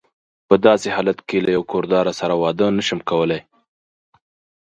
[0.47, 3.41] په داسې حالت کې له یوه کور داره سره واده نه شم کولای.